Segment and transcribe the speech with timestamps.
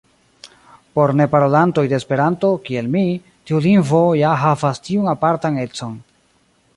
[0.99, 3.05] Por neparolantoj de Esperanto, kiel mi,
[3.49, 5.97] tiu lingvo ja havas tiun apartan econ.